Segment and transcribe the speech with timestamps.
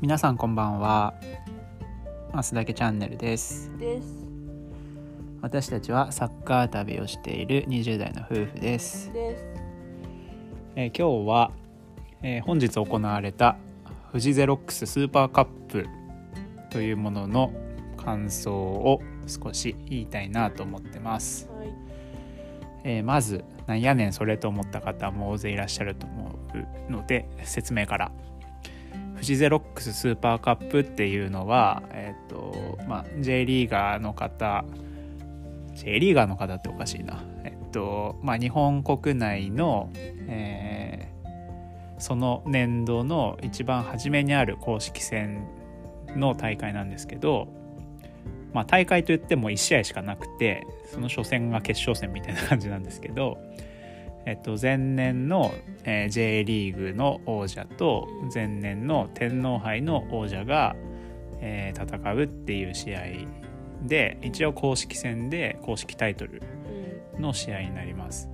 [0.00, 1.12] 皆さんこんばんは。
[2.32, 3.70] マスだけチャンネルです。
[3.78, 4.26] です。
[5.42, 9.44] 私たちはサッカー旅をしている20代の夫婦です、です。
[10.74, 11.50] えー今日は、
[12.22, 13.58] えー本日行われた
[14.10, 15.86] 富士ゼロックススーパーカップ
[16.70, 17.52] というものの
[17.98, 21.74] 感想を少し言いたいなと思ってます、はい。
[22.84, 26.38] えーまずなんやねんそれと思った方も大勢いらっしゃると思
[26.88, 28.12] うので説明から
[29.20, 34.64] 富士ゼロックススーパーカップっていうのは、えーとまあ、J リーガーの方
[35.74, 39.90] J リーガーの方っておかしいな、えっとまあ、日本国内の、
[40.26, 41.10] えー
[42.00, 45.46] その年度の一番初めにある公式戦
[46.16, 47.48] の大会なんですけど、
[48.54, 53.38] まあ、大会といっても1試合しかなくてその初戦が決勝戦みたいな感じなんですけど、
[54.26, 55.52] えっと、前年の、
[55.84, 60.76] えー J リーグの王者と前年の天皇杯の王者が、
[61.40, 63.00] えー戦うっていう試合
[63.82, 66.42] で一応公式戦で公式タイトル
[67.18, 68.28] の試合になります。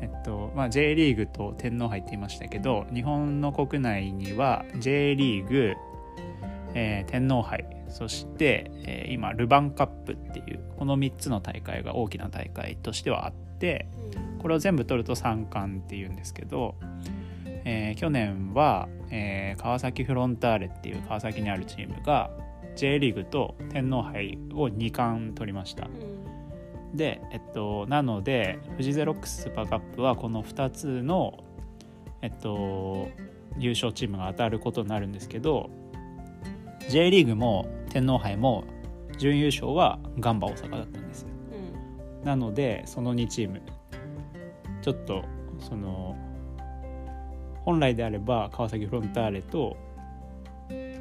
[0.00, 5.74] えっとまあ、J リーグと天皇杯って言いましたけど日本の国内には J リーグ、
[6.76, 13.88] えー天皇杯そして、えー今ルヴァンカップっていうこの3つの大会が大きな大会としてはあって
[14.40, 16.76] これを全部取ると三冠っていうんですけど、
[17.64, 22.30] えー去年は、えー川崎フロンターレっていう川崎にあるチームが
[22.76, 25.86] J リーグと天皇杯を2冠取りました。
[25.86, 26.16] うん
[26.94, 31.44] で、えっと、なので富士ゼロックススーパーカップはこの2つの、
[32.22, 33.08] えっと、
[33.58, 35.70] 優勝チームが当たることになるんですけど
[36.88, 38.64] J リーグも天皇杯も
[39.18, 41.22] 準優勝はガンバ大阪だったんです。
[41.22, 41.28] よ
[42.20, 43.62] うんなのでその2チーム。
[44.82, 45.24] ちょっと
[45.58, 46.16] その
[47.64, 49.76] 本来であれば川崎フロンターレと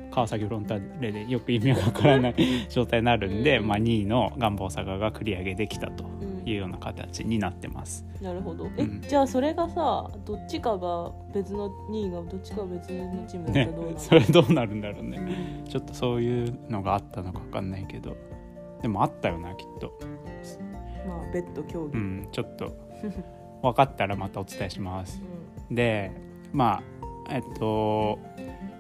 [0.10, 2.36] 川崎フロンターレでよく意味がわからない
[2.70, 3.68] 状態になるんで、うん。
[3.68, 6.06] まあ、2位のガンバ大阪が繰り上げできたと。
[6.06, 8.06] うんいうような形になってます。
[8.22, 8.70] なるほど。
[8.78, 9.02] え、うん。
[9.02, 15.64] じゃあそれがさどっちかが別の2位がどっちかが別のチームだったねらどうなる、それどうなるんだろうね。
[15.68, 18.16] ちょっとそういうのがあったのか分かんないけど。
[18.82, 19.98] でもあったよなきっと。
[21.08, 22.72] まあ別途競技、うんちょっと。
[23.62, 25.22] 分かったらまたお伝えします。
[25.72, 26.12] で
[26.54, 26.84] ま
[27.28, 28.20] あえっと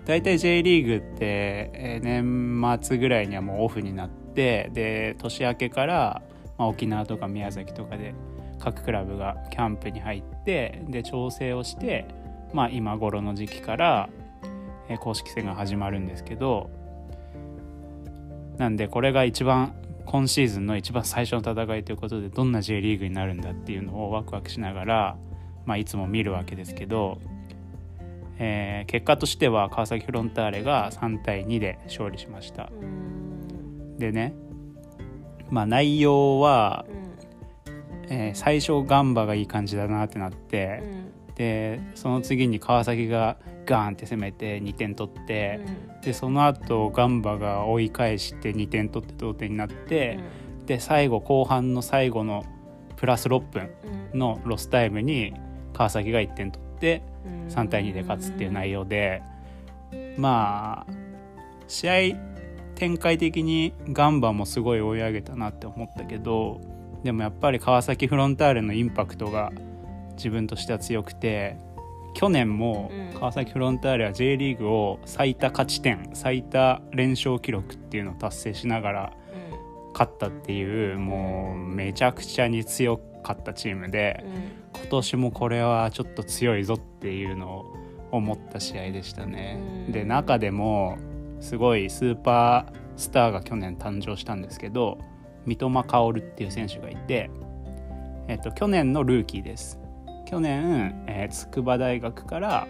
[0.05, 6.21] 大体 J リーグってえー年末ぐらいにはもうオフになってで年明けから、
[6.57, 8.13] まあ、沖縄とか宮崎とかで
[8.59, 12.07] 各クラブがキャンプに入ってで調整をして、
[12.53, 14.09] まあ、今頃の時期から、
[14.89, 16.69] えー公式戦が始まるんですけど
[18.57, 25.17] なんでこれが一番今シーズンの一番最初の戦いということでどんな J リーグになるんだっていうのをワクワクしながら、
[25.65, 27.19] まあ、いつも見るわけですけど、
[28.37, 32.69] えー結果としては川崎フロンターレが3対2で勝利しました。
[33.97, 34.35] でね
[35.49, 37.05] まあ内容は、うん。
[38.07, 40.83] えー最初ガンバがいい感じだなってなって、
[41.35, 45.59] でその次に川崎がガーンって攻めて2点取って、
[46.03, 50.19] でその後ガンバが追い返して2点取って同点になって、
[50.65, 52.45] で最後後半の最後の
[52.95, 53.69] プラス6分
[54.13, 54.19] うん。
[54.19, 55.33] のロスタイムに
[55.73, 57.47] 川崎が1点取ってうん。
[57.47, 59.21] 3対2で勝つっていう内容で
[60.17, 60.93] まあ
[61.67, 61.93] 試合
[62.75, 66.61] 展開的にガンバもすごい追い上げたなって思ったけど
[67.03, 69.51] でもやっぱり川崎フロンターレのインパクトが
[70.15, 71.57] 自分としては強くて
[72.13, 79.13] 去年もうん川崎フロンターレは J リーグを最多勝ち点最多連勝記録っていうのを達成しながら
[79.93, 84.23] 勝ったっていうもうめちゃくちゃに強かったチームで。
[84.75, 87.75] 今年もこれはちょっと強いぞっていうのを
[88.11, 89.57] 思った試合でしたね。
[89.87, 90.97] うんで中でも
[91.39, 94.97] すごいスーパースターが去年誕生したんですけど
[95.45, 97.29] 三笘薫っていう選手がいて、
[98.27, 99.79] えっと、去年のルーキーです。
[100.25, 102.67] 去年、えー筑波大学から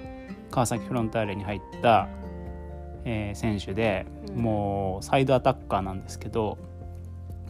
[0.52, 2.10] 川崎フロンターレに入った、
[3.06, 4.36] えー選手で、うん。
[4.42, 6.58] もうサイドアタッカーなんですけど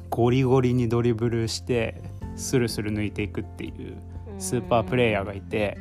[0.09, 2.01] ゴリゴリにドリブルして
[2.35, 3.97] スルスル抜いていくっていう
[4.39, 5.77] スーパープレイヤーがいて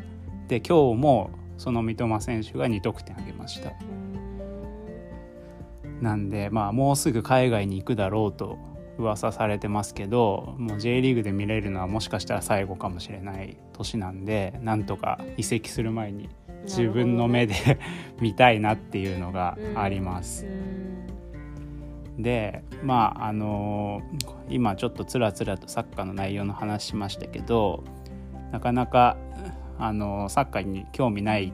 [0.49, 3.73] で今日もその三笘選手が2得点挙げました
[6.05, 8.59] なんでまあもうすぐ海外に行くだろうと
[8.99, 16.29] 噂されてますけどもう J リーグで見れるのはもしかしたら最後かもしれない年なんでなんとか移籍する前に
[16.65, 17.55] 自分の目で
[18.21, 20.47] 見たいなっていうのがあります。
[22.19, 24.03] でまああの
[24.49, 27.83] 今ちょっとつらつらとサッカーの内容の話しましたけど
[28.53, 29.17] なかなか
[29.79, 31.53] あのサッカーに興味ない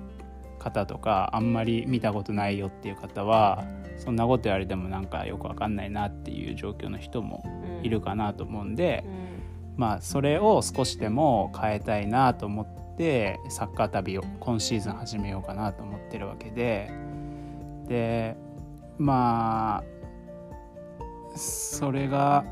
[0.61, 3.65] 方とかあんまり見たことないよっていう方は
[3.97, 7.45] そんなこと言われてもなんかよくわかんないなっていう状況の人も
[7.83, 9.05] いるかなと思うんで、
[9.77, 16.91] まあそれを少しでも変えたいなと思ってサッカー旅を今シーズン始めようかなと思ってるわけで
[17.89, 18.37] で
[18.99, 22.45] まあそれが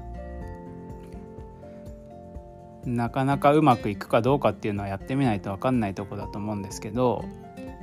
[2.85, 7.25] なかなかうまくいくかどうかっていうのはやってみないと分かんないとこだと思うんですけど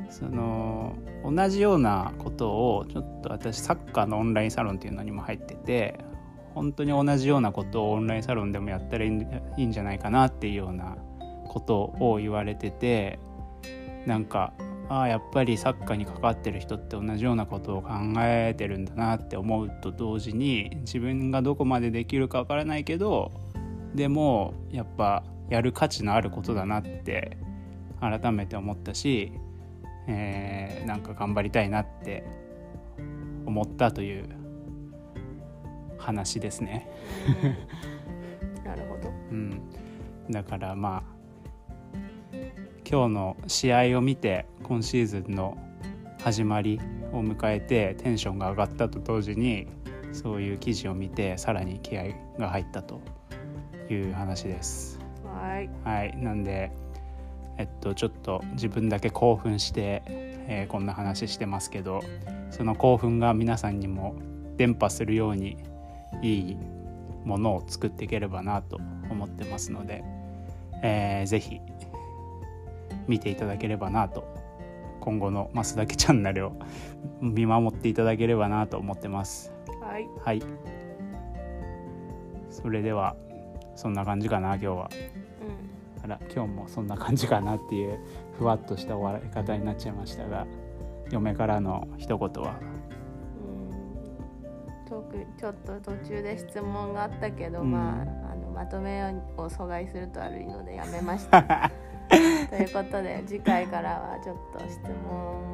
[0.10, 6.00] その同じようなことをちょっと私サッカーのオンラインサロンっていうのにも入ってて
[6.54, 10.96] 本当に同じようなことをオンラインサロンでもやったらいいんじゃないかなっていうような
[11.48, 13.20] ことを言われてて
[14.06, 14.54] なんか
[14.88, 23.32] ああやっぱりサッカーに関わってる人って同じようなことを考えてるんだなって思うと同時に自分がどこまでできるかわからないけど
[23.96, 27.38] でもやっぱやる価値のあることだなって
[28.00, 29.32] 改めて思ったし、
[30.08, 32.24] えー、なんか頑張りたいなって
[33.46, 34.30] 思ったという
[35.98, 36.88] 話ですね。
[38.64, 39.62] なるほど、うん、
[40.30, 41.16] だからまあ
[42.90, 45.58] 今日の試合を見て今シーズンの
[46.22, 46.80] 始まり
[47.12, 49.68] を迎えてテンションが上がったと同時に
[50.12, 52.10] そういう記事を見てさらに気合
[52.40, 53.02] が入ったと
[53.90, 55.00] いう話です。
[55.24, 56.72] はい、はい、なんで、
[57.58, 62.02] えっと、ちょっと自分だけ興奮して、えー、こんな話してますけど
[62.52, 64.16] その興奮が皆さんにも
[64.58, 65.58] 伝播するように
[66.22, 66.58] いい
[67.24, 68.80] ものを作っていければなと
[69.10, 70.04] 思ってますので、
[70.84, 71.60] えー、ぜひ
[73.08, 74.28] 見ていただければなと
[75.00, 76.54] 今後の「ますだけチャンネル」を
[77.22, 79.54] 見守っていただければなと思ってます。
[79.82, 80.42] はい、はい、
[82.50, 83.16] それでは
[83.76, 85.25] そんな感じかな今日は、うん、
[86.06, 88.00] あら今日もそんな感じかなっていう
[88.38, 90.46] ふわっとした終わり方になっちゃいましたが
[91.10, 92.60] 嫁からの一言は？
[95.38, 99.04] ちょっと途中で質問があったけど、うん、まああのまとめ
[99.36, 101.42] を阻害すると悪いのでやめました。
[102.50, 104.80] ということで次回からはちょっと質
[105.10, 105.50] 問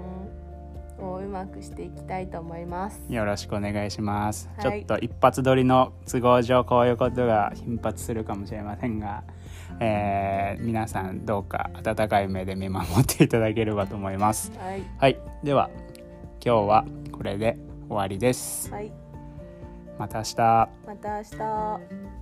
[0.99, 3.01] をうまくしていきたいと思います。
[3.09, 9.23] よろしくお願いします、はい、ちょっと一発撮りの都合上こういうことが頻発するかもしれませんが、
[9.83, 14.51] えー、皆さんどうか温かい目で見守っていただければと思います。
[14.59, 15.71] はい、はい、では
[16.45, 17.57] 今日はこれで
[17.87, 18.91] 終わりです、はい、
[19.97, 20.35] また明日。
[20.85, 22.20] また明日